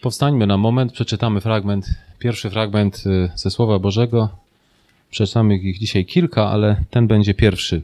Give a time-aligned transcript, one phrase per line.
[0.00, 1.86] Powstańmy na moment, przeczytamy fragment,
[2.18, 4.28] pierwszy fragment y, ze Słowa Bożego.
[5.10, 7.82] Przeczytamy ich dzisiaj kilka, ale ten będzie pierwszy.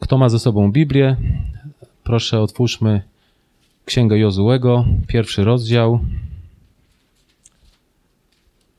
[0.00, 1.16] Kto ma ze sobą Biblię,
[2.02, 3.02] proszę otwórzmy
[3.84, 6.00] Księgę Jozułego, pierwszy rozdział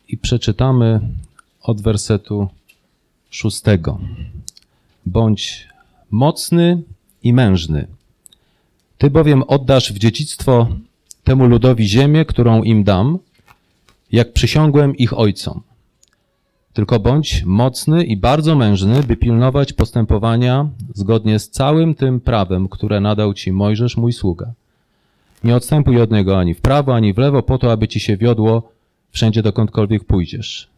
[0.07, 0.99] i przeczytamy
[1.61, 2.47] od wersetu
[3.29, 3.99] szóstego.
[5.05, 5.67] Bądź
[6.11, 6.81] mocny
[7.23, 7.87] i mężny.
[8.97, 10.67] Ty bowiem oddasz w dziedzictwo
[11.25, 13.19] temu ludowi ziemię, którą im dam,
[14.11, 15.61] jak przysiągłem ich ojcom.
[16.73, 22.99] Tylko bądź mocny i bardzo mężny, by pilnować postępowania zgodnie z całym tym prawem, które
[22.99, 24.53] nadał ci Mojżesz, mój sługa.
[25.43, 28.17] Nie odstępuj od niego ani w prawo, ani w lewo, po to, aby ci się
[28.17, 28.71] wiodło
[29.11, 30.69] wszędzie, dokądkolwiek pójdziesz.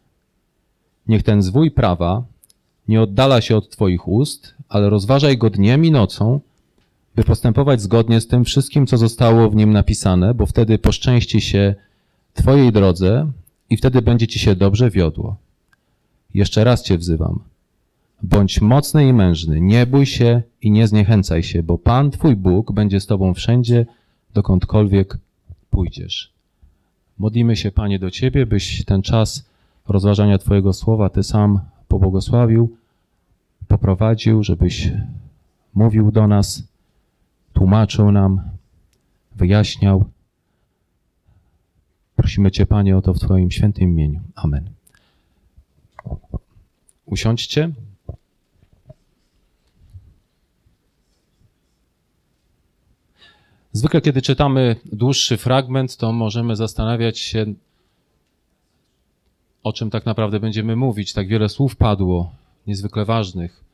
[1.08, 2.22] Niech ten zwój prawa
[2.88, 6.40] nie oddala się od twoich ust, ale rozważaj go dniem i nocą,
[7.18, 11.74] by postępować zgodnie z tym wszystkim, co zostało w nim napisane, bo wtedy poszczęści się
[12.34, 13.30] Twojej drodze
[13.70, 15.36] i wtedy będzie Ci się dobrze wiodło.
[16.34, 17.40] Jeszcze raz Cię wzywam.
[18.22, 22.72] Bądź mocny i mężny, nie bój się i nie zniechęcaj się, bo Pan Twój Bóg
[22.72, 23.86] będzie z Tobą wszędzie,
[24.34, 25.18] dokądkolwiek
[25.70, 26.32] pójdziesz.
[27.18, 29.48] Modlimy się, Panie, do Ciebie, byś ten czas
[29.88, 32.76] rozważania Twojego słowa Ty sam pobłogosławił,
[33.68, 34.92] poprowadził, żebyś
[35.74, 36.68] mówił do nas,
[37.58, 38.40] tłumaczył nam,
[39.36, 40.04] wyjaśniał.
[42.16, 44.20] Prosimy Cię, Panie, o to w Twoim świętym imieniu.
[44.34, 44.70] Amen.
[47.06, 47.70] Usiądźcie.
[53.72, 57.46] Zwykle, kiedy czytamy dłuższy fragment, to możemy zastanawiać się,
[59.62, 61.12] o czym tak naprawdę będziemy mówić.
[61.12, 62.32] Tak wiele słów padło,
[62.66, 63.64] niezwykle ważnych.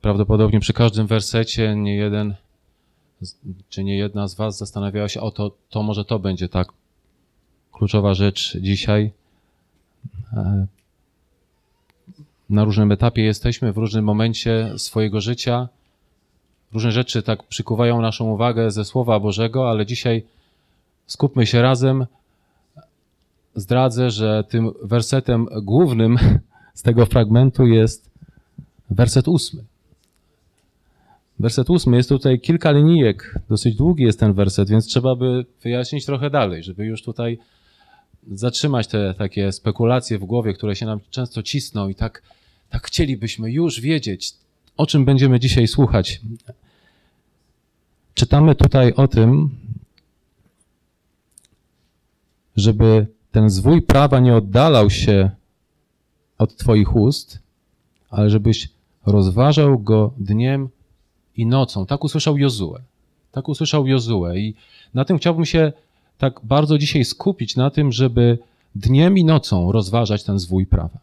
[0.00, 2.34] Prawdopodobnie przy każdym wersecie nie jeden
[3.68, 6.68] czy nie jedna z Was zastanawiała się o to, to może to będzie tak
[7.72, 9.12] kluczowa rzecz dzisiaj.
[10.32, 10.66] E,
[12.50, 15.68] na różnym etapie jesteśmy, w różnym momencie swojego życia.
[16.72, 20.26] Różne rzeczy tak przykuwają naszą uwagę ze Słowa Bożego, ale dzisiaj
[21.06, 22.06] skupmy się razem.
[23.54, 26.18] Zdradzę, że tym wersetem głównym
[26.74, 28.10] z tego fragmentu jest
[28.90, 29.64] werset ósmy.
[31.40, 36.06] Werset ósmy jest tutaj kilka linijek, dosyć długi jest ten werset, więc trzeba by wyjaśnić
[36.06, 37.38] trochę dalej, żeby już tutaj
[38.32, 42.22] zatrzymać te takie spekulacje w głowie, które się nam często cisną i tak,
[42.70, 44.32] tak chcielibyśmy już wiedzieć,
[44.76, 46.20] o czym będziemy dzisiaj słuchać.
[48.14, 49.50] Czytamy tutaj o tym,
[52.56, 55.30] żeby ten zwój prawa nie oddalał się
[56.38, 57.38] od Twoich ust,
[58.10, 58.68] ale żebyś
[59.06, 60.68] rozważał go dniem
[61.40, 61.86] i nocą.
[61.86, 62.76] Tak usłyszał Jozue.
[63.32, 64.36] Tak usłyszał Jozue.
[64.36, 64.54] I
[64.94, 65.72] na tym chciałbym się
[66.18, 68.38] tak bardzo dzisiaj skupić, na tym, żeby
[68.74, 70.98] dniem i nocą rozważać ten zwój prawa.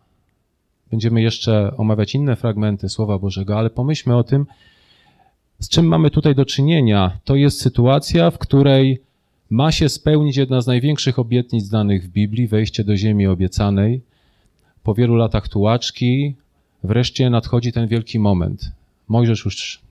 [0.92, 4.46] Będziemy jeszcze omawiać inne fragmenty Słowa Bożego, ale pomyślmy o tym,
[5.60, 7.20] z czym mamy tutaj do czynienia.
[7.24, 9.02] To jest sytuacja, w której
[9.50, 14.02] ma się spełnić jedna z największych obietnic danych w Biblii, wejście do ziemi obiecanej.
[14.84, 16.36] Po wielu latach tułaczki
[16.84, 18.72] wreszcie nadchodzi ten wielki moment.
[19.08, 19.82] Mojżesz już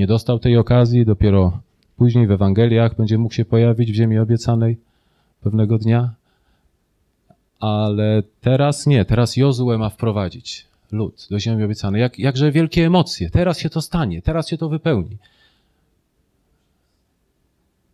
[0.00, 1.60] nie dostał tej okazji, dopiero
[1.96, 4.76] później w Ewangeliach będzie mógł się pojawić w ziemi obiecanej
[5.42, 6.14] pewnego dnia.
[7.60, 12.00] Ale teraz nie, teraz Jozue ma wprowadzić lud do ziemi obiecanej.
[12.00, 15.16] Jak, jakże wielkie emocje, teraz się to stanie, teraz się to wypełni.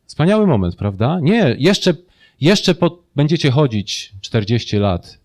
[0.07, 1.21] Wspaniały moment, prawda?
[1.21, 1.95] Nie, jeszcze,
[2.41, 2.75] jeszcze
[3.17, 5.19] będziecie chodzić 40 lat,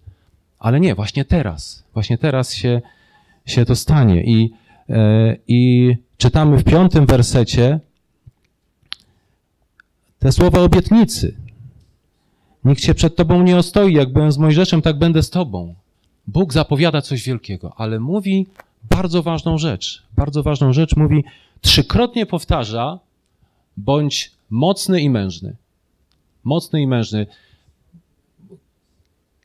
[0.59, 2.81] ale nie, właśnie teraz, właśnie teraz się,
[3.45, 4.23] się to stanie.
[4.23, 4.60] I,
[5.47, 7.79] i czytamy w piątym wersecie
[10.19, 11.35] te słowa obietnicy.
[12.65, 15.75] Nikt się przed tobą nie ostoi, jak byłem z Mojżeszem, tak będę z tobą.
[16.27, 18.47] Bóg zapowiada coś wielkiego, ale mówi
[18.89, 20.03] bardzo ważną rzecz.
[20.15, 21.23] Bardzo ważną rzecz mówi,
[21.61, 22.99] trzykrotnie powtarza,
[23.77, 25.55] bądź mocny i mężny.
[26.43, 27.27] Mocny i mężny.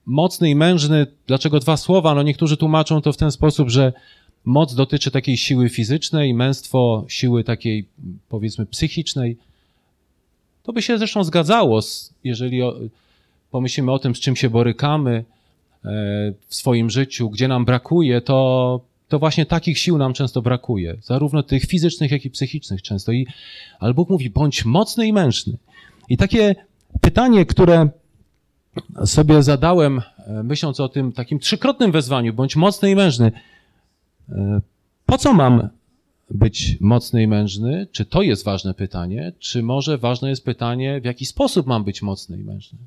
[0.06, 2.14] Mocny i mężny, dlaczego dwa słowa?
[2.14, 3.92] No niektórzy tłumaczą to w ten sposób, że
[4.46, 7.86] moc dotyczy takiej siły fizycznej, męstwo siły takiej,
[8.28, 9.36] powiedzmy, psychicznej.
[10.62, 11.80] To by się zresztą zgadzało,
[12.24, 12.60] jeżeli
[13.50, 15.24] pomyślimy o tym, z czym się borykamy e,
[16.48, 21.42] w swoim życiu, gdzie nam brakuje, to, to właśnie takich sił nam często brakuje, zarówno
[21.42, 23.12] tych fizycznych, jak i psychicznych często.
[23.12, 23.26] I,
[23.78, 25.56] ale Bóg mówi, bądź mocny i mężny.
[26.08, 26.54] I takie
[27.00, 27.88] pytanie, które
[29.04, 33.32] sobie zadałem, e, myśląc o tym takim trzykrotnym wezwaniu, bądź mocny i mężny,
[35.06, 35.68] po co mam
[36.30, 37.86] być mocny i mężny?
[37.92, 39.32] Czy to jest ważne pytanie?
[39.38, 42.78] Czy może ważne jest pytanie, w jaki sposób mam być mocny i mężny?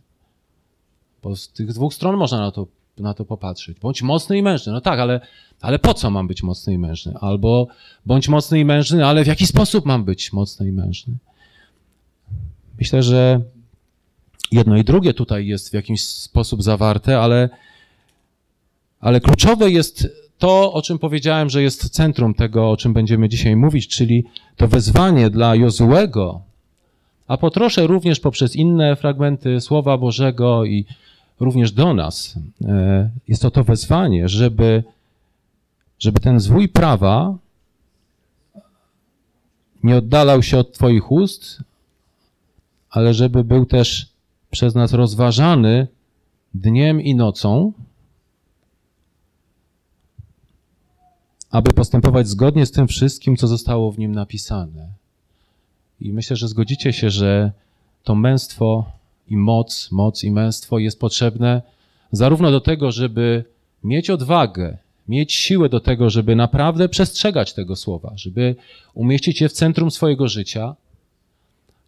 [1.24, 3.80] Bo z tych dwóch stron można na to, na to popatrzeć.
[3.80, 4.74] Bądź mocny i mężny.
[4.74, 5.22] No tak, ale,
[5.62, 7.14] ale po co mam być mocny i mężny?
[7.22, 7.68] Albo
[8.06, 11.14] bądź mocny i mężny, ale w jaki sposób mam być mocny i mężny?
[12.80, 13.42] Myślę, że
[14.52, 17.50] jedno i drugie tutaj jest w jakiś sposób zawarte, ale,
[19.00, 20.08] ale kluczowe jest
[20.40, 24.24] to, o czym powiedziałem, że jest centrum tego, o czym będziemy dzisiaj mówić, czyli
[24.58, 26.42] to wezwanie dla Jozułego,
[27.28, 30.86] a po trosze również poprzez inne fragmenty Słowa Bożego i
[31.40, 34.84] również do nas, e, jest to to wezwanie, żeby,
[36.00, 37.38] żeby ten zwój prawa
[39.84, 41.64] nie oddalał się od Twoich ust,
[42.90, 44.10] ale żeby był też
[44.52, 45.88] przez nas rozważany
[46.54, 47.74] dniem i nocą,
[51.52, 54.88] aby postępować zgodnie z tym wszystkim, co zostało w nim napisane.
[56.02, 57.52] I myślę, że zgodzicie się, że
[58.04, 58.86] to męstwo
[59.30, 61.62] i moc, moc i męstwo jest potrzebne
[62.12, 63.44] zarówno do tego, żeby
[63.84, 68.56] mieć odwagę, mieć siłę do tego, żeby naprawdę przestrzegać tego słowa, żeby
[68.94, 70.76] umieścić je w centrum swojego życia,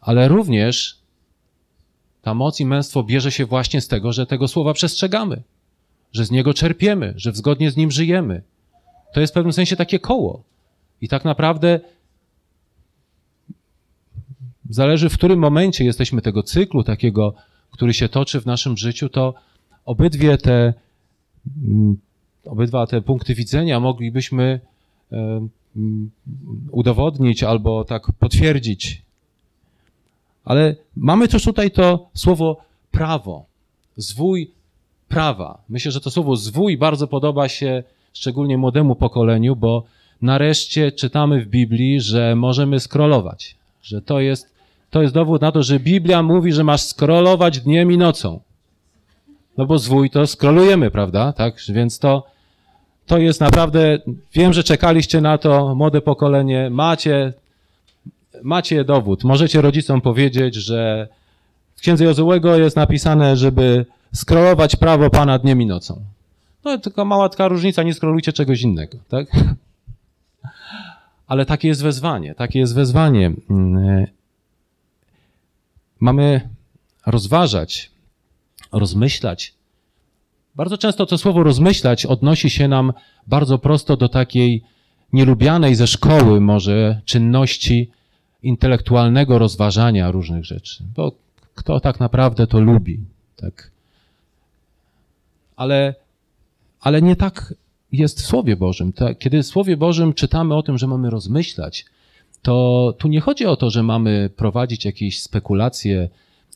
[0.02, 0.98] ale również
[2.22, 5.42] ta moc i męstwo bierze się właśnie z tego, że tego słowa przestrzegamy,
[6.14, 8.42] że z niego czerpiemy, że zgodnie z nim żyjemy.
[9.14, 10.44] To jest w pewnym sensie takie koło.
[11.02, 11.80] I tak naprawdę
[14.70, 17.34] zależy, w którym momencie jesteśmy tego cyklu takiego,
[17.72, 19.34] który się toczy w naszym życiu, to
[19.86, 20.74] obydwie te,
[21.64, 21.98] mm,
[22.46, 24.60] obydwa te punkty widzenia moglibyśmy
[26.72, 29.02] udowodnić albo tak potwierdzić.
[30.46, 32.58] Ale mamy też tutaj to słowo
[32.92, 33.46] prawo,
[33.98, 34.52] zwój
[35.08, 35.62] prawa.
[35.70, 39.84] Myślę, że to słowo zwój bardzo podoba się szczególnie młodemu pokoleniu, bo
[40.22, 44.54] nareszcie czytamy w Biblii, że możemy scrollować, że to jest,
[44.90, 48.40] to jest dowód na to, że Biblia mówi, że masz scrollować dniem i nocą.
[49.58, 51.34] No bo zwój to scrollujemy, prawda?
[51.34, 52.24] Tak, więc to,
[53.06, 54.00] to jest naprawdę,
[54.34, 57.34] wiem, że czekaliście na to, młode pokolenie, macie,
[58.44, 59.24] macie dowód.
[59.24, 61.08] Możecie rodzicom powiedzieć, że
[61.76, 63.86] w Księdze Jozułego jest napisane, żeby
[64.16, 66.02] scrollować prawo Pana dniem i nocą.
[66.64, 69.28] No tylko mała taka różnica, nie skrolujcie czegoś innego, tak?
[71.28, 73.32] Ale takie jest wezwanie, takie jest wezwanie.
[73.50, 74.08] Mm,
[76.00, 76.50] mamy
[77.06, 77.92] rozważać,
[78.72, 79.54] rozmyślać.
[80.56, 82.94] Bardzo często to słowo rozmyślać odnosi się nam
[83.28, 84.64] bardzo prosto do takiej
[85.14, 87.92] nielubianej ze szkoły może czynności
[88.44, 90.84] intelektualnego rozważania różnych rzeczy.
[90.96, 91.12] Bo
[91.56, 93.00] kto tak naprawdę to lubi,
[93.36, 93.72] tak?
[95.56, 95.96] Ale
[96.82, 97.54] ale nie tak
[97.92, 98.94] jest w Słowie Bożym.
[99.20, 101.86] Kiedy w Słowie Bożym czytamy o tym, że mamy rozmyślać,
[102.42, 106.10] to tu nie chodzi o to, że mamy prowadzić jakieś spekulacje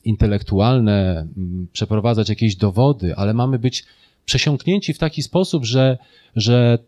[0.04, 3.84] intelektualne, mm, przeprowadzać jakieś dowody, ale mamy być
[4.24, 5.98] przesiąknięci w taki sposób, że,
[6.36, 6.78] że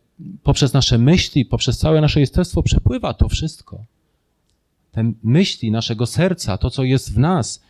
[0.42, 3.84] poprzez nasze myśli, poprzez całe nasze jestestwo przepływa to wszystko.
[4.92, 7.62] Te myśli naszego serca, to co jest w nas,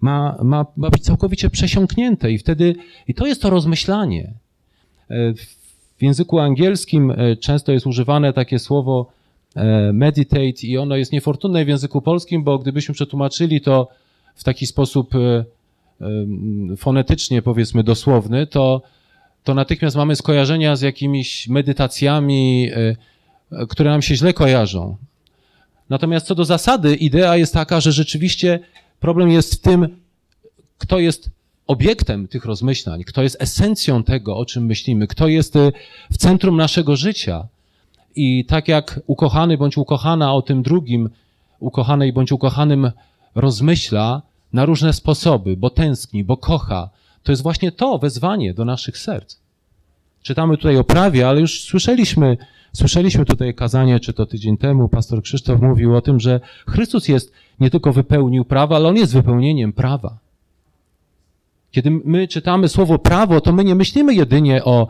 [0.00, 2.74] ma, ma, ma być całkowicie przesiąknięte i wtedy,
[3.08, 4.34] i to jest to rozmyślanie.
[5.98, 9.06] W języku angielskim e, często jest używane takie słowo
[9.56, 13.88] e, meditate i ono jest niefortunne w języku polskim, bo gdybyśmy przetłumaczyli to
[14.34, 15.44] w taki sposób e,
[16.76, 18.82] fonetycznie, powiedzmy, dosłowny, to,
[19.44, 22.70] to natychmiast mamy skojarzenia z jakimiś medytacjami,
[23.68, 24.96] które nam się źle kojarzą.
[25.90, 28.60] Natomiast co do zasady, idea jest taka, że rzeczywiście
[29.00, 29.88] problem jest w tym,
[30.78, 31.30] kto jest
[31.68, 35.72] obiektem tych rozmyślań, kto jest esencją tego, o czym myślimy, kto jest y,
[36.10, 37.48] w centrum naszego życia.
[38.16, 41.10] I tak jak ukochany bądź ukochana o tym drugim,
[41.60, 42.90] ukochanej bądź ukochanym
[43.34, 44.22] rozmyśla
[44.52, 46.90] na różne sposoby, bo tęskni, bo kocha,
[47.22, 49.36] to jest właśnie to wezwanie do naszych serc.
[50.22, 52.36] Czytamy tutaj o prawie, ale już słyszeliśmy,
[52.72, 57.32] słyszeliśmy tutaj kazanie, czy to tydzień temu, pastor Krzysztof mówił o tym, że Chrystus jest,
[57.60, 60.27] nie tylko wypełnił prawa, ale on jest wypełnieniem prawa.
[61.70, 64.88] Kiedy my czytamy słowo prawo, to my nie myślimy jedynie o,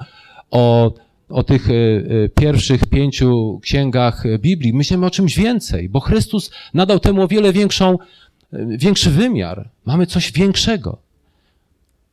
[0.51, 0.95] o,
[1.29, 4.75] o tych e, e, pierwszych pięciu księgach Biblii.
[4.75, 7.99] Myślimy o czymś więcej, bo Chrystus nadał temu o wiele większą,
[8.53, 9.71] e, większy wymiar.
[9.85, 10.99] Mamy coś większego.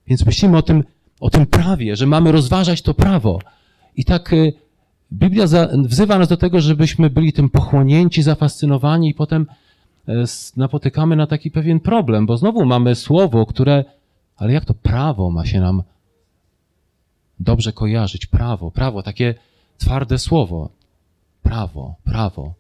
[0.08, 0.84] Więc myślimy o tym,
[1.20, 3.40] o tym prawie, że mamy rozważać to prawo.
[3.98, 4.32] I tak
[5.14, 9.46] Biblia wzywa nas do tego, żebyśmy byli tym pochłonięci, zafascynowani i potem
[10.58, 13.86] napotykamy na taki pewien problem, bo znowu mamy słowo, które
[14.38, 15.84] ale jak to prawo ma się nam
[17.40, 18.26] dobrze kojarzyć?
[18.26, 19.36] Prawo, prawo, takie
[19.78, 20.70] twarde słowo.
[21.44, 22.54] Prawo, prawo.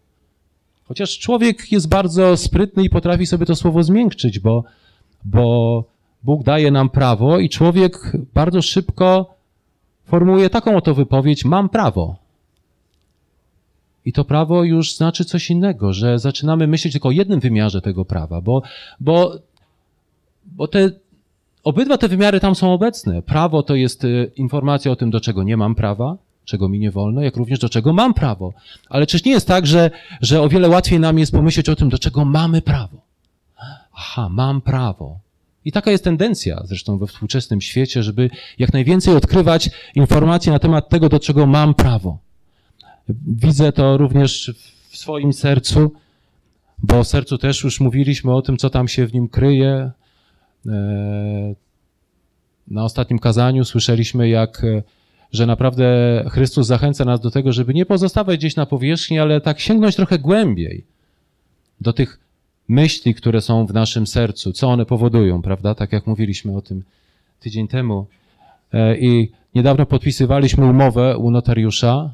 [0.88, 4.63] Chociaż człowiek jest bardzo sprytny i potrafi sobie to słowo zmiękczyć, bo,
[5.25, 5.84] bo
[6.24, 9.36] Bóg daje nam prawo i człowiek bardzo szybko
[10.05, 12.15] formułuje taką oto wypowiedź: Mam prawo.
[14.05, 18.05] I to prawo już znaczy coś innego, że zaczynamy myśleć tylko o jednym wymiarze tego
[18.05, 18.62] prawa, bo,
[19.00, 19.36] bo,
[20.46, 20.91] bo te,
[21.65, 23.22] obydwa te wymiary tam są obecne.
[23.22, 26.91] Prawo to jest y, informacja o tym, do czego nie mam prawa, czego mi nie
[26.91, 28.53] wolno, jak również do czego mam prawo.
[28.89, 29.91] Ale czyż nie jest tak, że,
[30.22, 32.98] że o wiele łatwiej nam jest pomyśleć o tym, do czego mamy prawo?
[33.93, 35.19] Aha, mam prawo.
[35.65, 38.29] I taka jest tendencja zresztą we współczesnym świecie, żeby
[38.60, 42.17] jak najwięcej odkrywać informacji na temat tego, do czego mam prawo.
[43.27, 44.53] Widzę to również
[44.89, 45.91] w swoim sercu,
[46.77, 49.91] bo w sercu też już mówiliśmy o tym, co tam się w nim kryje.
[50.67, 51.55] E,
[52.67, 54.84] na ostatnim kazaniu słyszeliśmy, jak, e,
[55.31, 55.86] że naprawdę
[56.31, 60.19] Chrystus zachęca nas do tego, żeby nie pozostawać gdzieś na powierzchni, ale tak sięgnąć trochę
[60.19, 60.86] głębiej
[61.81, 62.19] do tych
[62.67, 65.75] myśli, które są w naszym sercu, co one powodują, prawda?
[65.75, 66.84] Tak jak mówiliśmy o tym
[67.39, 68.07] tydzień temu.
[68.74, 72.10] E, I niedawno podpisywaliśmy umowę u notariusza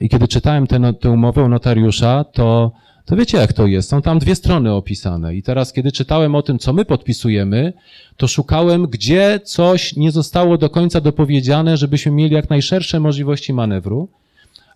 [0.00, 2.72] i kiedy czytałem tę, tę umowę u notariusza, to,
[3.04, 3.88] to wiecie jak to jest.
[3.88, 5.34] Są tam dwie strony opisane.
[5.34, 7.72] I teraz, kiedy czytałem o tym, co my podpisujemy,
[8.16, 14.08] to szukałem, gdzie coś nie zostało do końca dopowiedziane, żebyśmy mieli jak najszersze możliwości manewru.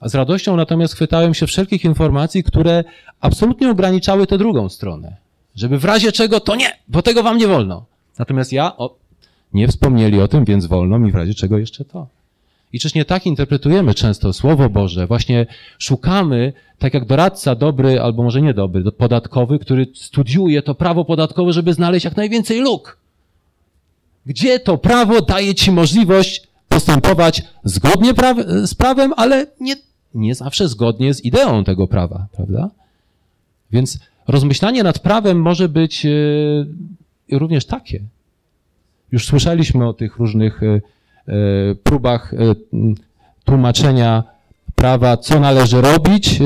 [0.01, 2.85] A z radością natomiast chwytałem się wszelkich informacji, które
[3.21, 5.17] absolutnie ograniczały tę drugą stronę.
[5.57, 7.85] Żeby w razie czego to nie, bo tego wam nie wolno.
[8.19, 8.95] Natomiast ja, o,
[9.55, 12.07] nie wspomnieli o tym, więc wolno mi w razie czego jeszcze to.
[12.73, 15.07] I czyż nie tak interpretujemy często Słowo Boże?
[15.07, 15.47] Właśnie
[15.79, 21.75] szukamy, tak jak doradca dobry, albo może niedobry, podatkowy, który studiuje to prawo podatkowe, żeby
[21.75, 22.99] znaleźć jak najwięcej luk.
[24.27, 29.75] Gdzie to prawo daje ci możliwość postępować zgodnie pra- z prawem, ale nie,
[30.15, 32.71] nie zawsze zgodnie z ideą tego prawa, prawda?
[33.71, 33.99] Więc
[34.29, 36.67] rozmyślanie nad prawem może być yy,
[37.33, 38.01] również takie.
[39.13, 40.81] Już słyszeliśmy o tych różnych E,
[41.85, 42.37] próbach e,
[43.45, 44.23] tłumaczenia
[44.75, 46.41] prawa, co należy robić,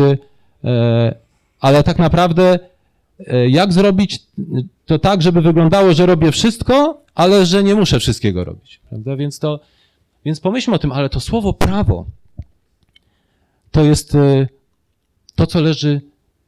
[0.64, 1.14] e,
[1.60, 2.58] ale tak naprawdę
[3.48, 4.22] jak zrobić
[4.86, 8.80] to tak, żeby wyglądało, że robię wszystko, ale że nie muszę wszystkiego robić.
[8.88, 9.16] Prawda?
[9.16, 9.60] Więc, to,
[10.24, 12.06] więc pomyślmy o tym, ale to słowo prawo
[13.70, 14.16] to jest
[15.34, 16.00] to, co leży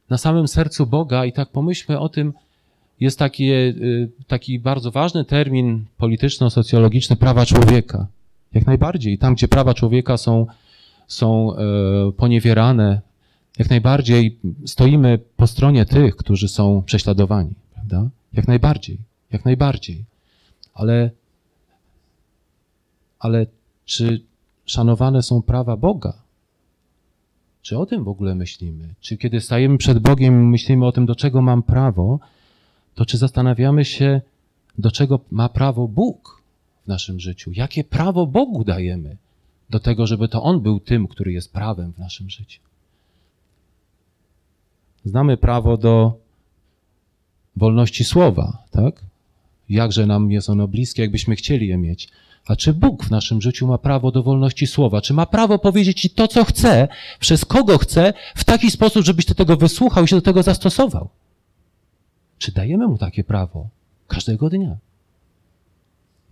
[0.09, 2.33] na samym sercu Boga i tak pomyślmy o tym,
[2.99, 3.49] jest taki,
[4.27, 8.07] taki bardzo ważny termin polityczno-socjologiczny prawa człowieka.
[8.55, 9.17] Jak najbardziej.
[9.17, 10.45] Tam, gdzie prawa człowieka są,
[11.07, 13.01] są e, poniewierane,
[13.59, 18.09] jak najbardziej stoimy po stronie tych, którzy są prześladowani, prawda?
[18.33, 18.97] Jak najbardziej,
[19.31, 20.05] jak najbardziej.
[20.73, 21.11] Ale,
[23.19, 23.45] ale
[23.85, 24.21] czy
[24.65, 26.13] szanowane są prawa Boga?
[27.61, 28.93] Czy o tym w ogóle myślimy?
[28.99, 32.19] Czy kiedy stajemy przed Bogiem, myślimy o tym, do czego mam prawo,
[32.95, 34.21] to czy zastanawiamy się,
[34.77, 36.41] do czego ma prawo Bóg?
[36.85, 37.51] W naszym życiu?
[37.53, 39.17] Jakie prawo Bogu dajemy
[39.69, 42.61] do tego, żeby to On był tym, który jest prawem w naszym życiu?
[45.05, 46.19] Znamy prawo do
[47.55, 49.01] wolności słowa, tak?
[49.69, 52.09] Jakże nam jest ono bliskie, jakbyśmy chcieli je mieć.
[52.47, 55.01] A czy Bóg w naszym życiu ma prawo do wolności słowa?
[55.01, 56.87] Czy ma prawo powiedzieć ci to, co chce,
[57.19, 61.09] przez kogo chce, w taki sposób, żebyś ty tego wysłuchał i się do tego zastosował?
[62.37, 63.69] Czy dajemy mu takie prawo
[64.07, 64.77] każdego dnia?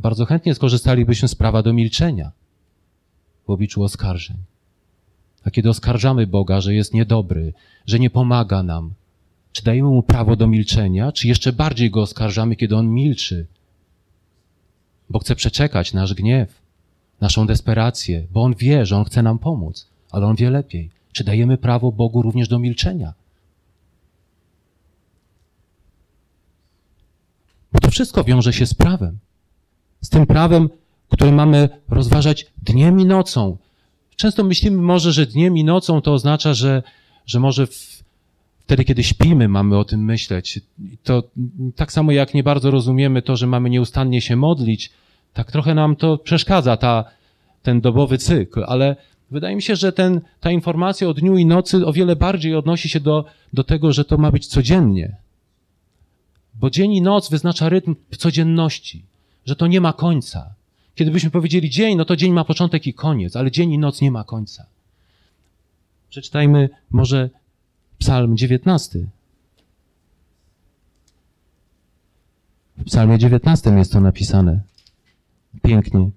[0.03, 2.31] Bardzo chętnie skorzystalibyśmy z prawa do milczenia
[3.47, 4.37] w obliczu oskarżeń.
[5.43, 7.53] A kiedy oskarżamy Boga, że jest niedobry,
[7.85, 8.93] że nie pomaga nam,
[9.51, 13.47] czy dajemy mu prawo do milczenia, czy jeszcze bardziej go oskarżamy, kiedy on milczy,
[15.09, 16.61] bo chce przeczekać nasz gniew,
[17.21, 20.89] naszą desperację, bo on wie, że on chce nam pomóc, ale on wie lepiej.
[21.11, 23.13] Czy dajemy prawo Bogu również do milczenia?
[27.71, 29.19] Bo to wszystko wiąże się z prawem
[30.03, 30.69] z tym prawem,
[31.09, 33.57] które mamy rozważać dniem i nocą.
[34.15, 36.83] Często myślimy może, że dniem i nocą to oznacza, że,
[37.25, 38.03] że może w,
[38.59, 40.59] wtedy, kiedy śpimy, mamy o tym myśleć.
[41.03, 41.23] To
[41.75, 44.91] tak samo jak nie bardzo rozumiemy to, że mamy nieustannie się modlić,
[45.33, 47.05] tak trochę nam to przeszkadza, ta,
[47.63, 48.95] ten dobowy cykl, ale
[49.31, 52.89] wydaje mi się, że ten, ta informacja o dniu i nocy o wiele bardziej odnosi
[52.89, 55.15] się do, do tego, że to ma być codziennie.
[56.55, 59.12] Bo dzień i noc wyznacza rytm codzienności
[59.45, 60.55] że to nie ma końca.
[60.95, 64.01] Kiedy byśmy powiedzieli dzień, no to dzień ma początek i koniec, ale dzień i noc
[64.01, 64.65] nie ma końca.
[66.09, 67.29] Przeczytajmy może
[67.97, 68.99] Psalm 19.
[72.77, 74.61] W Psalmie 19 jest to napisane.
[75.61, 76.09] Pięknie.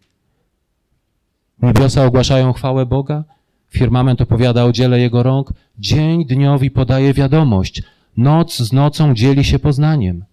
[1.62, 3.24] Niebiosa ogłaszają chwałę Boga,
[3.70, 5.52] Firmament opowiada o dziele jego rąk.
[5.78, 7.82] Dzień dniowi podaje wiadomość.
[8.16, 10.24] Noc z nocą dzieli się poznaniem.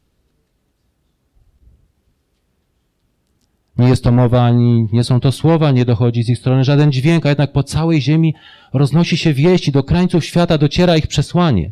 [3.77, 6.91] Nie jest to mowa ani nie są to słowa, nie dochodzi z ich strony żaden
[6.91, 8.35] dźwięk, a jednak po całej ziemi
[8.73, 11.71] roznosi się wieść i do krańców świata dociera ich przesłanie.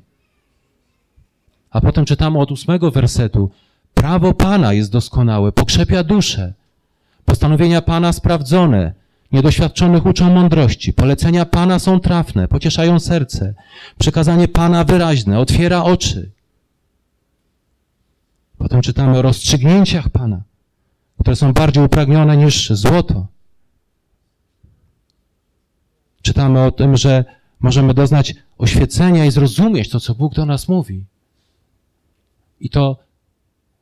[1.71, 3.49] A potem czytamy od ósmego wersetu.
[3.93, 6.53] Prawo Pana jest doskonałe, pokrzepia duszę.
[7.25, 8.93] Postanowienia Pana sprawdzone,
[9.31, 10.93] niedoświadczonych uczą mądrości.
[10.93, 13.53] Polecenia Pana są trafne, pocieszają serce.
[13.99, 16.29] Przekazanie Pana wyraźne, otwiera oczy.
[18.57, 20.41] Potem czytamy o rozstrzygnięciach Pana,
[21.21, 23.27] które są bardziej upragnione niż złoto.
[26.21, 27.25] Czytamy o tym, że
[27.59, 31.03] możemy doznać oświecenia i zrozumieć to, co Bóg do nas mówi.
[32.59, 32.97] I to,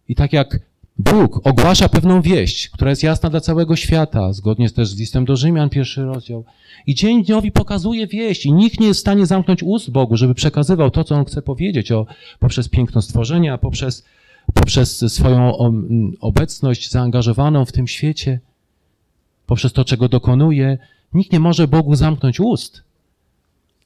[0.08, 0.60] i tak jak
[0.98, 5.36] Bóg ogłasza pewną wieść, która jest jasna dla całego świata, zgodnie też z listem do
[5.36, 6.46] Rzymian, pierwszy rozdział.
[6.88, 10.34] I dzień dniowi pokazuje wieść i nikt nie jest w stanie zamknąć ust Bogu, żeby
[10.36, 12.06] przekazywał to, co On chce powiedzieć o,
[12.40, 14.06] poprzez piękno stworzenia, poprzez,
[14.54, 15.58] poprzez swoją
[16.20, 18.40] obecność zaangażowaną w tym świecie,
[19.46, 20.78] poprzez to, czego dokonuje.
[21.14, 22.84] Nikt nie może Bogu zamknąć ust,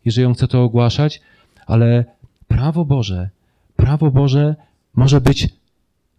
[0.05, 1.21] jeżeli On chce to ogłaszać,
[1.65, 2.05] ale
[2.47, 3.29] prawo Boże,
[3.75, 4.55] prawo Boże
[4.93, 5.49] może być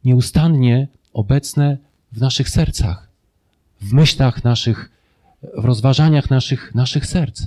[0.04, 1.78] nieustannie obecne
[2.12, 3.08] w naszych sercach,
[3.80, 4.90] w myślach naszych,
[5.42, 7.42] w rozważaniach naszych, naszych serc.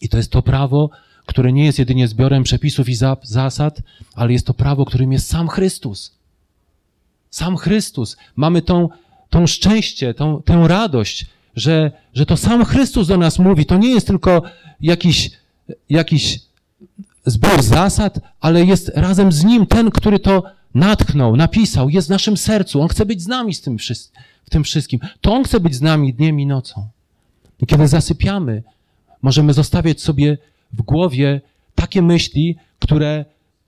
[0.00, 0.90] I to jest to prawo,
[1.28, 3.80] które nie jest jedynie zbiorem przepisów i zasad,
[4.14, 6.12] ale jest to prawo, którym jest sam Chrystus.
[7.30, 8.16] Sam Chrystus.
[8.36, 8.88] Mamy tą,
[9.30, 13.66] tą szczęście, tą, tę radość, że, że to sam Chrystus do nas mówi.
[13.66, 14.42] To nie jest tylko
[14.80, 15.30] jakiś,
[15.90, 16.40] jakiś
[17.26, 20.42] zbiór zasad, ale jest razem z Nim ten, który to
[20.74, 22.80] natchnął, napisał, jest w naszym sercu.
[22.82, 23.76] On chce być z nami z tym,
[24.44, 25.00] w tym wszystkim.
[25.20, 26.88] To On chce być z nami dniem i nocą.
[27.60, 28.62] I kiedy zasypiamy,
[29.22, 30.38] możemy zostawiać sobie
[30.72, 31.40] w głowie
[31.74, 33.24] takie myśli, które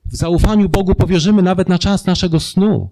[0.06, 2.90] w zaufaniu Bogu powierzymy nawet na czas naszego snu.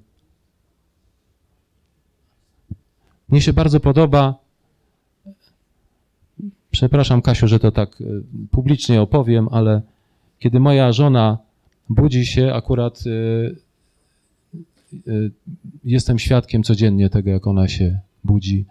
[3.29, 4.35] Mnie się bardzo podoba,
[6.71, 8.05] przepraszam Kasiu, że to tak e,
[8.51, 9.83] publicznie opowiem, ale
[10.39, 11.39] kiedy moja żona
[11.89, 13.57] budzi się, akurat y,
[15.09, 15.31] y,
[15.85, 18.65] jestem świadkiem codziennie tego, jak ona się budzi.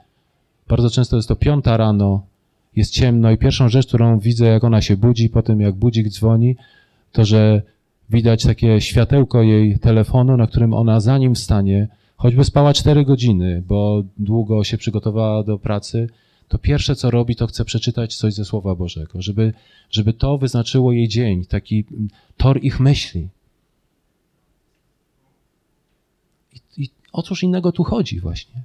[0.68, 2.26] Bardzo często jest to piąta rano,
[2.78, 6.10] jest ciemno i pierwszą rzecz, którą widzę, jak ona się budzi, po tym jak budzik
[6.10, 6.56] dzwoni,
[7.12, 7.62] to że
[8.10, 14.04] widać takie światełko jej telefonu, na którym ona zanim wstanie, choćby spała cztery godziny, bo
[14.18, 16.10] długo się przygotowała do pracy,
[16.48, 19.54] to pierwsze, co robi, to chce przeczytać coś ze Słowa Bożego, żeby,
[19.92, 21.86] żeby to wyznaczyło jej dzień, taki
[22.38, 23.28] tor ich myśli.
[26.54, 28.62] I, I o cóż innego tu chodzi właśnie?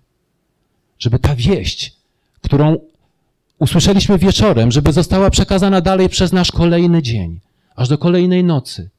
[0.99, 1.97] Żeby ta wieść,
[2.41, 2.79] którą
[3.63, 7.41] usłyszeliśmy wieczorem, żeby została przekazana dalej przez nasz kolejny dzień,
[7.77, 8.91] aż do kolejnej nocy.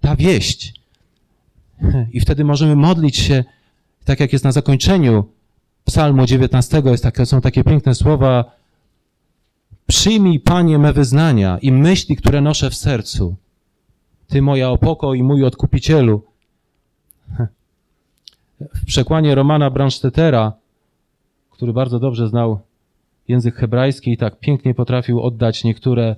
[0.00, 0.74] Ta wieść.
[2.16, 3.44] I wtedy możemy modlić się,
[4.04, 5.24] tak jak jest na zakończeniu
[5.84, 8.44] psalmu 19 jest takie, są takie piękne słowa
[9.86, 13.36] Przyjmij, Panie, me wyznania i myśli, które noszę w sercu.
[14.26, 16.22] Ty moja opoko i mój odkupicielu.
[18.74, 20.52] W przekłanie Romana Bransztetera,
[21.50, 22.60] który bardzo dobrze znał
[23.28, 26.16] język hebrajski i tak pięknie potrafił oddać niektóre,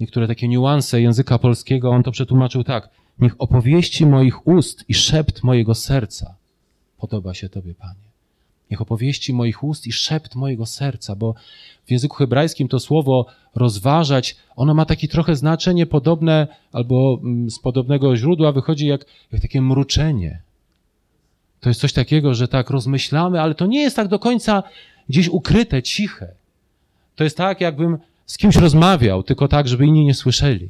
[0.00, 2.88] niektóre takie niuanse języka polskiego, on to przetłumaczył tak.
[3.18, 6.34] Niech opowieści moich ust i szept mojego serca
[6.98, 8.08] podoba się Tobie, Panie.
[8.70, 11.34] Niech opowieści moich ust i szept mojego serca, bo
[11.86, 17.58] w języku hebrajskim to słowo rozważać, ono ma takie trochę znaczenie podobne, albo mm, z
[17.58, 20.40] podobnego źródła wychodzi jak, jak takie mruczenie.
[21.60, 24.62] To jest coś takiego, że tak rozmyślamy, ale to nie jest tak do końca
[25.08, 26.28] gdzieś ukryte, ciche.
[27.16, 30.68] To jest tak, jakbym z kimś rozmawiał, tylko tak, żeby inni nie słyszeli.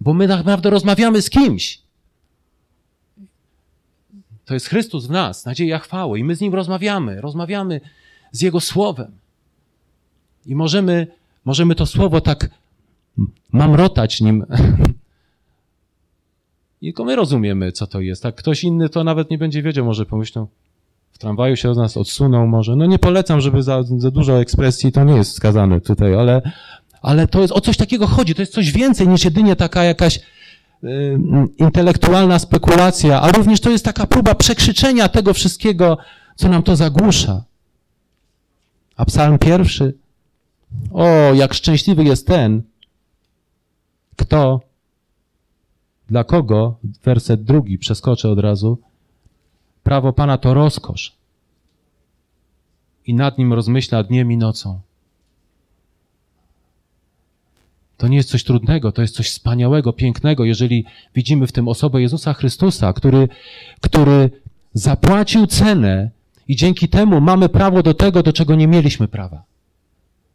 [0.00, 1.82] Bo my tak naprawdę rozmawiamy z kimś.
[4.44, 6.18] To jest Chrystus w nas, nadzieja chwały.
[6.18, 7.80] I my z Nim rozmawiamy, rozmawiamy
[8.32, 9.12] z Jego Słowem.
[10.46, 11.06] I możemy,
[11.44, 12.50] możemy to Słowo tak
[13.52, 14.44] mamrotać nim.
[16.82, 18.22] I tylko my rozumiemy, co to jest.
[18.22, 20.46] Tak ktoś inny to nawet nie będzie wiedział, może pomyślą,
[21.12, 22.76] w tramwaju się od nas odsunął może.
[22.76, 26.42] No nie polecam, żeby za, za dużo ekspresji, to nie jest wskazane tutaj, ale,
[27.02, 28.34] ale to jest, o coś takiego chodzi.
[28.34, 30.20] To jest coś więcej niż jedynie taka jakaś
[30.84, 31.18] Y,
[31.58, 35.98] intelektualna spekulacja, a również to jest taka próba przekrzyczenia tego wszystkiego,
[36.36, 37.44] co nam to zagłusza.
[38.96, 39.94] A psalm pierwszy,
[40.92, 42.62] o, jak szczęśliwy jest ten,
[44.16, 44.60] kto,
[46.08, 48.78] dla kogo, werset drugi, przeskoczę od razu,
[49.82, 51.12] prawo Pana to rozkosz
[53.06, 54.80] i nad nim rozmyśla dniem i nocą.
[57.96, 62.02] To nie jest coś trudnego, to jest coś wspaniałego, pięknego, jeżeli widzimy w tym osobę
[62.02, 63.28] Jezusa Chrystusa, który,
[63.80, 64.30] który
[64.74, 66.10] zapłacił cenę
[66.48, 69.42] i dzięki temu mamy prawo do tego, do czego nie mieliśmy prawa.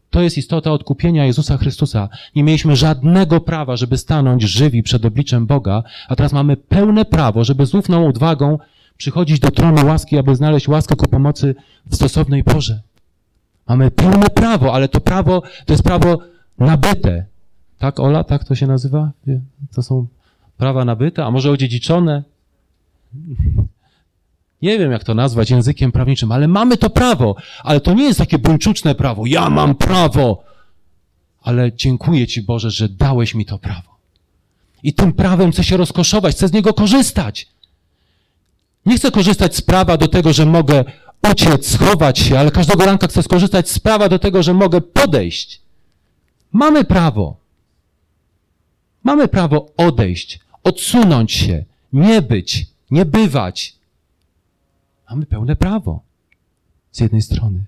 [0.10, 2.10] To jest istota odkupienia Jezusa Chrystusa.
[2.36, 7.43] Nie mieliśmy żadnego prawa, żeby stanąć żywi przed obliczem Boga, a teraz mamy pełne prawo,
[7.43, 8.60] żeby z ufną odwagą
[8.97, 11.55] przychodzić do tronu łaski, aby znaleźć łaskę ku pomocy
[11.86, 12.81] w stosownej porze.
[13.67, 16.19] Mamy pełne prawo, ale to prawo to jest prawo
[16.60, 17.25] nabyte.
[17.79, 18.23] Tak, Ola?
[18.23, 19.12] Tak to się nazywa?
[19.75, 20.07] To są
[20.57, 22.23] prawa nabyte, a może odziedziczone?
[24.62, 27.36] Nie wiem, jak to nazwać językiem prawniczym, ale mamy to prawo.
[27.63, 29.25] Ale to nie jest takie buńczuczne prawo.
[29.25, 30.43] Ja mam prawo.
[31.41, 33.97] Ale dziękuję Ci, Boże, że dałeś mi to prawo.
[34.83, 37.47] I tym prawem chcę się rozkoszować, chcę z niego korzystać.
[38.88, 40.86] Nie chcę korzystać z prawa do tego, że mogę
[41.32, 45.62] uciec, schować się, ale każdego ranka chcę skorzystać z prawa do tego, że mogę podejść.
[46.52, 47.38] Mamy prawo.
[49.04, 53.76] Mamy prawo odejść, odsunąć się, nie być, nie bywać.
[55.10, 56.02] Mamy pełne prawo
[56.91, 57.63] z jednej strony,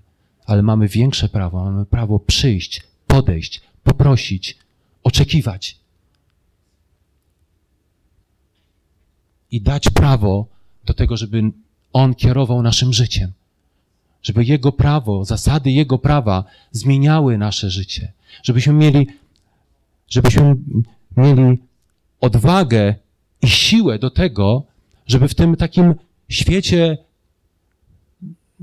[0.46, 1.64] ale mamy większe prawo.
[1.64, 4.58] Mamy prawo przyjść, podejść, poprosić,
[5.02, 5.76] oczekiwać.
[9.50, 10.59] I dać prawo
[10.90, 11.42] do tego, żeby
[11.92, 13.32] On kierował naszym życiem.
[14.22, 18.12] Żeby Jego prawo, zasady Jego prawa zmieniały nasze życie.
[18.42, 19.06] Żebyśmy mieli,
[20.08, 20.56] żebyśmy
[21.16, 21.58] mieli
[22.20, 22.94] odwagę
[23.42, 24.62] i siłę do tego,
[25.06, 25.94] żeby w tym takim
[26.28, 26.98] świecie,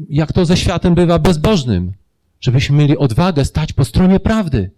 [0.09, 1.93] jak to ze światem bywa bezbożnym,
[2.41, 4.71] żebyśmy mieli odwagę stać po stronie prawdy,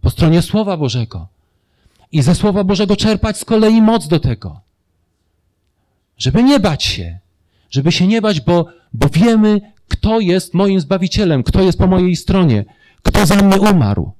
[0.00, 1.28] po stronie Słowa Bożego.
[2.12, 4.60] I ze Słowa Bożego czerpać z kolei moc do tego.
[6.18, 7.18] Żeby nie bać się,
[7.70, 12.16] żeby się nie bać, bo, bo wiemy, kto jest moim Zbawicielem, kto jest po mojej
[12.16, 12.64] stronie,
[13.02, 14.12] kto za mnie umarł.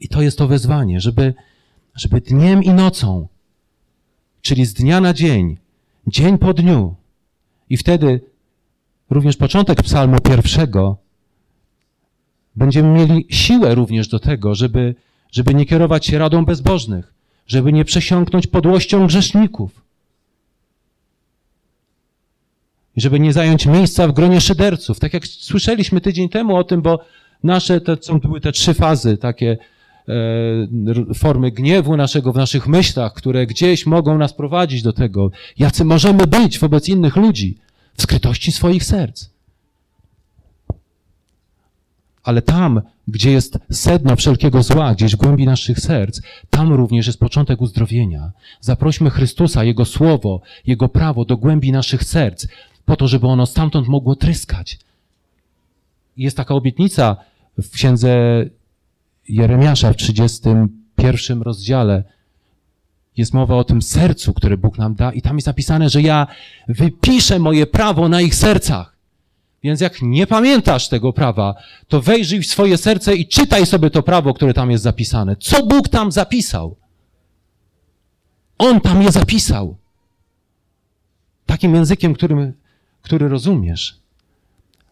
[0.00, 1.34] I to jest to wezwanie, żeby,
[1.94, 3.28] żeby dniem i nocą,
[4.42, 5.56] czyli z dnia na dzień,
[6.06, 6.94] dzień po dniu,
[7.70, 8.20] i wtedy
[9.10, 10.96] również początek psalmu pierwszego,
[12.56, 14.94] będziemy mieli siłę również do tego, żeby,
[15.32, 17.14] żeby nie kierować się radą bezbożnych,
[17.46, 19.85] żeby nie przesiąknąć podłością grzeszników,
[22.96, 25.00] i żeby nie zająć miejsca w gronie szyderców.
[25.00, 27.00] Tak jak słyszeliśmy tydzień temu o tym, bo
[27.42, 29.58] nasze, to są były te trzy fazy, takie
[30.08, 35.84] e, formy gniewu naszego w naszych myślach, które gdzieś mogą nas prowadzić do tego, jacy
[35.84, 37.58] możemy być wobec innych ludzi
[37.94, 39.28] w skrytości swoich serc.
[42.22, 47.20] Ale tam, gdzie jest sedno wszelkiego zła, gdzieś w głębi naszych serc, tam również jest
[47.20, 48.32] początek uzdrowienia.
[48.60, 52.46] Zaprośmy Chrystusa, Jego Słowo, Jego prawo do głębi naszych serc
[52.86, 54.78] po to, żeby ono stamtąd mogło tryskać.
[56.16, 57.16] Jest taka obietnica
[57.58, 58.16] w księdze
[59.28, 62.04] Jeremiasza w 31 rozdziale.
[63.16, 66.26] Jest mowa o tym sercu, które Bóg nam da, i tam jest napisane, że ja
[66.68, 68.96] wypiszę moje prawo na ich sercach.
[69.62, 71.54] Więc jak nie pamiętasz tego prawa,
[71.88, 75.36] to wejrzyj w swoje serce i czytaj sobie to prawo, które tam jest zapisane.
[75.36, 76.76] Co Bóg tam zapisał?
[78.58, 79.76] On tam je zapisał.
[81.46, 82.52] Takim językiem, którym
[83.06, 83.98] który rozumiesz.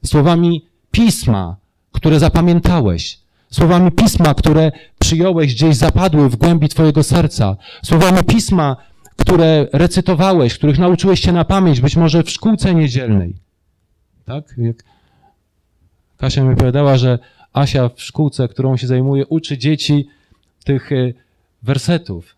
[0.04, 1.56] Słowami pisma,
[1.92, 3.18] które zapamiętałeś.
[3.50, 7.56] Słowami pisma, które przyjąłeś gdzieś zapadły w głębi Twojego serca.
[7.82, 8.76] Słowami pisma,
[9.16, 13.36] które recytowałeś, których nauczyłeś się na pamięć, być może w szkółce niedzielnej.
[14.24, 14.54] Tak?
[14.58, 14.76] Jak
[16.16, 17.18] Kasia mi opowiadała, że
[17.52, 20.08] Asia w szkółce, którą się zajmuje, uczy dzieci
[20.64, 21.12] tych e,
[21.62, 22.36] wersetów.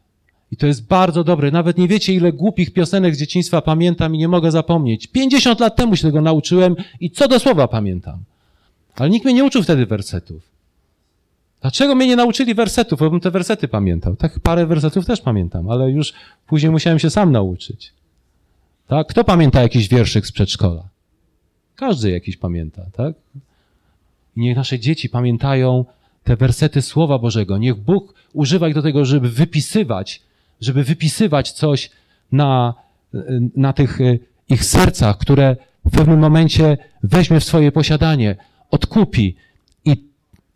[0.53, 1.51] I to jest bardzo dobre.
[1.51, 5.07] Nawet nie wiecie, ile głupich piosenek z dzieciństwa pamiętam i nie mogę zapomnieć.
[5.07, 8.19] 50 lat temu się tego nauczyłem i co do słowa pamiętam.
[8.97, 10.43] Ale nikt mnie nie uczył wtedy wersetów.
[11.61, 12.99] Dlaczego mnie nie nauczyli wersetów?
[12.99, 14.17] Bo bym te wersety pamiętał.
[14.17, 16.13] Tak parę wersetów też pamiętam, ale już
[16.47, 17.93] później musiałem się sam nauczyć.
[18.89, 19.07] Tak?
[19.07, 20.83] Kto pamięta jakiś wierszyk z przedszkola?
[21.77, 23.15] Każdy jakiś pamięta, tak?
[24.37, 25.85] I niech nasze dzieci pamiętają
[26.25, 27.59] te wersety Słowa Bożego.
[27.59, 30.23] Niech Bóg używa ich do tego, żeby wypisywać
[30.61, 31.91] żeby wypisywać coś
[32.33, 32.75] na,
[33.57, 38.37] na tych e, ich sercach, które w pewnym momencie weźmie w swoje posiadanie,
[38.71, 39.37] odkupi
[39.85, 40.05] i,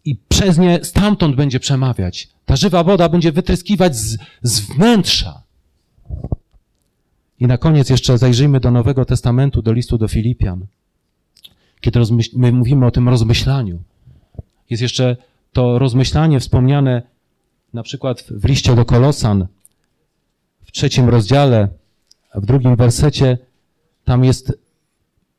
[0.04, 2.28] i przez nie stamtąd będzie przemawiać.
[2.44, 5.42] Ta żywa woda będzie wytryskiwać z, z wnętrza.
[7.40, 10.66] I na koniec jeszcze zajrzyjmy do Nowego Testamentu, do listu do Filipian.
[11.80, 12.00] Kiedy
[12.36, 13.82] my mówimy o tym rozmyślaniu,
[14.70, 15.16] jest jeszcze
[15.52, 17.02] to rozmyślanie wspomniane
[17.74, 19.46] na przykład w liście do Kolosan,
[20.70, 21.68] w trzecim rozdziale,
[22.35, 23.38] w drugim wersecie,
[24.04, 24.59] tam jest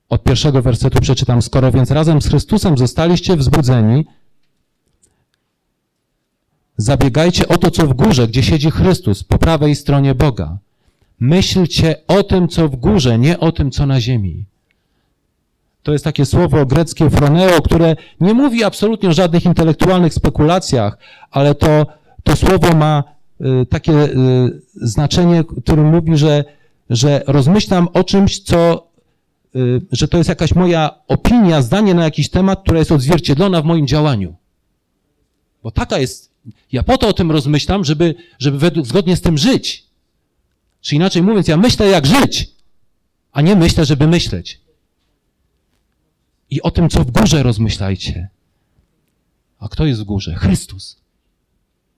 [0.10, 4.06] od pierwszego wersetu przeczytam, skoro więc razem z Chrystusem zostaliście wzbudzeni,
[6.78, 10.58] Zabiegajcie o to, co w górze, gdzie siedzi Chrystus, po prawej stronie Boga.
[11.20, 14.46] Myślcie o tym, co w górze, nie o tym, co na ziemi.
[15.84, 20.98] To jest takie słowo greckie froneo, które nie mówi absolutnie o żadnych intelektualnych spekulacjach,
[21.32, 21.86] ale to,
[22.24, 23.04] to słowo ma
[23.70, 26.44] takie y, znaczenie, które mówi, że,
[26.90, 28.88] że rozmyślam o czymś, co,
[29.56, 33.66] y, że to jest jakaś moja opinia, zdanie na jakiś temat, która jest odzwierciedlona w
[33.66, 34.36] moim działaniu.
[35.64, 36.32] Bo taka jest,
[36.72, 39.86] ja po to o tym rozmyślam, żeby, żeby według, zgodnie z tym żyć.
[40.82, 42.52] Czy inaczej mówiąc, ja myślę jak żyć,
[43.32, 44.62] a nie myślę, żeby myśleć.
[46.50, 48.30] I o tym, co w górze rozmyślajcie.
[49.60, 50.36] A kto jest w górze?
[50.36, 50.98] Chrystus.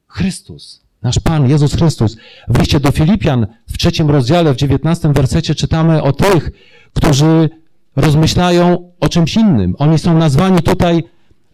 [0.08, 0.83] Chrystus.
[1.04, 2.18] Nasz Pan, Jezus Chrystus.
[2.48, 6.52] W liście do Filipian w trzecim rozdziale, w dziewiętnastym wersecie czytamy o tych,
[6.94, 7.50] którzy
[7.96, 9.76] rozmyślają o czymś innym.
[9.80, 11.04] Oni są nazwani tutaj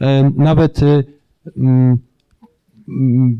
[0.01, 1.03] e, nawet e,
[1.57, 1.99] mm,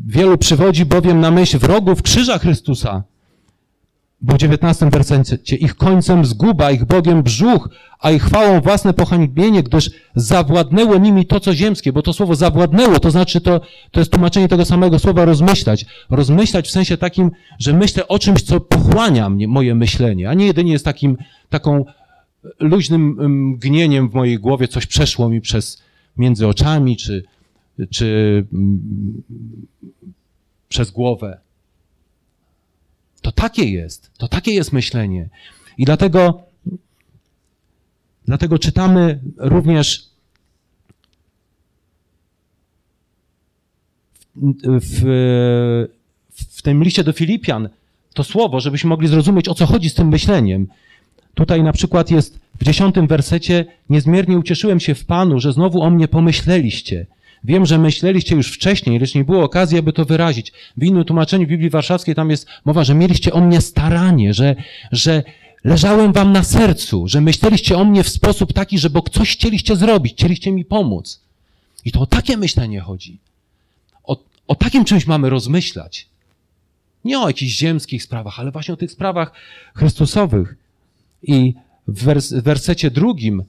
[0.06, 3.02] wielu przywodzi bowiem na myśl wrogów krzyża Chrystusa.
[4.22, 7.68] Bo w dziewiętnastym wersecie ich końcem zguba, ich Bogiem brzuch,
[8.00, 13.00] a ich chwałą własne pohańbienie, gdyż zawładnęło nimi to, co ziemskie, bo to słowo zawładnęło,
[13.00, 15.86] to znaczy to, to jest tłumaczenie tego samego słowa rozmyślać.
[16.10, 20.46] Rozmyślać w sensie takim, że myślę o czymś, co pochłania mnie, moje myślenie, a nie
[20.46, 21.16] jedynie jest takim,
[21.48, 21.84] taką
[22.60, 23.16] luźnym
[23.52, 25.82] mgnieniem w mojej głowie, coś przeszło mi przez
[26.16, 27.24] między oczami, czy,
[27.90, 29.22] czy mm,
[30.68, 31.40] przez głowę.
[33.40, 35.28] Takie jest, to takie jest myślenie.
[35.78, 36.42] I dlatego,
[38.24, 40.10] dlatego czytamy również
[44.64, 45.00] w,
[46.34, 47.68] w tym liście do Filipian
[48.14, 50.68] to słowo, żebyśmy mogli zrozumieć, o co chodzi z tym myśleniem.
[51.34, 55.90] Tutaj na przykład jest w dziesiątym wersecie, niezmiernie ucieszyłem się w Panu, że znowu o
[55.90, 57.06] mnie pomyśleliście.
[57.44, 60.52] Wiem, że myśleliście już wcześniej, lecz nie było okazji, aby to wyrazić.
[60.76, 64.56] W innym tłumaczeniu Biblii Warszawskiej tam jest mowa, że mieliście o mnie staranie, że,
[64.92, 65.22] że
[65.64, 69.76] leżałem wam na sercu, że myśleliście o mnie w sposób taki, że bo coś chcieliście
[69.76, 71.20] zrobić, chcieliście mi pomóc.
[71.84, 73.18] I to o takie myślenie chodzi.
[74.04, 74.16] O,
[74.48, 76.06] o takim czymś mamy rozmyślać.
[77.04, 79.32] Nie o jakichś ziemskich sprawach, ale właśnie o tych sprawach
[79.74, 80.56] Chrystusowych.
[81.22, 81.54] I
[81.88, 83.44] w wers wersecie drugim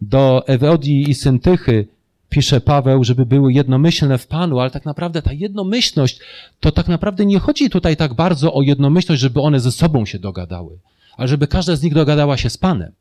[0.00, 1.86] do Ewodii i Syntychy
[2.34, 6.20] pisze Paweł, żeby były jednomyślne w Panu, ale tak naprawdę ta jednomyślność,
[6.60, 10.18] to tak naprawdę nie chodzi tutaj tak bardzo o jednomyślność, żeby one ze sobą się
[10.18, 10.78] dogadały,
[11.16, 12.92] ale żeby każda z nich dogadała się z Panem,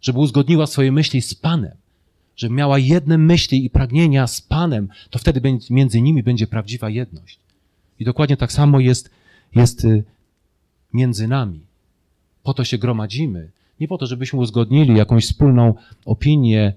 [0.00, 1.72] żeby uzgodniła swoje myśli z Panem,
[2.36, 7.38] żeby miała jedne myśli i pragnienia z Panem, to wtedy między nimi będzie prawdziwa jedność.
[8.00, 9.10] I dokładnie tak samo jest,
[9.54, 10.04] jest y,
[10.92, 11.60] między nami.
[12.42, 13.50] Po to się gromadzimy.
[13.80, 15.74] Nie po to, żebyśmy uzgodnili jakąś wspólną
[16.04, 16.72] opinię,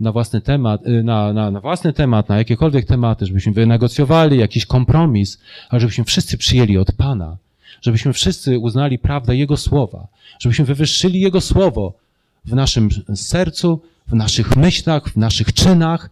[0.00, 4.66] na własny temat, y, na, na, na własny temat, na jakiekolwiek tematy, żebyśmy wynegocjowali jakiś
[4.66, 7.36] kompromis, ale żebyśmy wszyscy przyjęli od Pana,
[7.82, 10.06] żebyśmy wszyscy uznali prawdę Jego słowa,
[10.38, 11.94] żebyśmy wywyższyli Jego słowo
[12.44, 16.10] w naszym sercu, w naszych myślach, w naszych czynach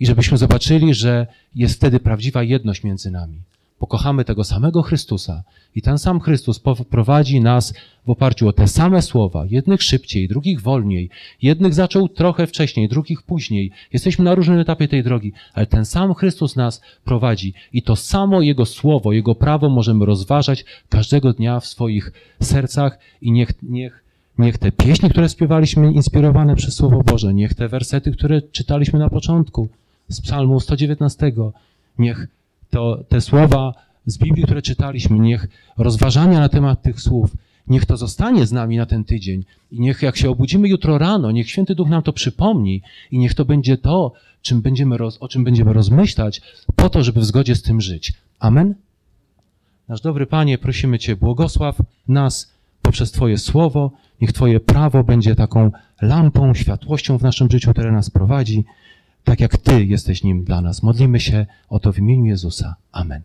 [0.00, 3.47] i żebyśmy zobaczyli, że jest wtedy prawdziwa jedność między nami
[3.78, 5.42] pokochamy tego samego Chrystusa
[5.74, 6.60] i ten sam Chrystus
[6.90, 7.74] prowadzi nas
[8.06, 11.10] w oparciu o te same słowa, jednych szybciej, drugich wolniej,
[11.42, 13.70] jednych zaczął trochę wcześniej, drugich później.
[13.92, 18.42] Jesteśmy na różnym etapie tej drogi, ale ten sam Chrystus nas prowadzi i to samo
[18.42, 24.58] Jego słowo, Jego prawo możemy rozważać każdego dnia w swoich sercach i niech, niech Niech
[24.58, 29.68] te pieśni, które śpiewaliśmy, inspirowane przez Słowo Boże, niech te wersety, które czytaliśmy na początku
[30.08, 31.32] z Psalmu 119,
[31.98, 32.28] niech
[32.70, 33.74] to te słowa
[34.06, 37.30] z Biblii, które czytaliśmy, niech rozważania na temat tych słów,
[37.66, 41.30] niech to zostanie z nami na ten tydzień i niech jak się obudzimy jutro rano,
[41.30, 45.28] niech Święty Duch nam to przypomni i niech to będzie to, czym będziemy roz, o
[45.28, 46.40] czym będziemy rozmyślać,
[46.76, 48.12] po to, żeby w zgodzie z tym żyć.
[48.38, 48.74] Amen?
[49.88, 51.76] Nasz dobry Panie, prosimy Cię, błogosław
[52.08, 52.52] nas
[52.82, 55.70] poprzez Twoje słowo, niech Twoje prawo będzie taką
[56.02, 58.64] lampą, światłością w naszym życiu, które nas prowadzi
[59.28, 60.82] tak jak Ty jesteś nim dla nas.
[60.82, 62.76] Modlimy się o to w imieniu Jezusa.
[62.92, 63.22] Amen.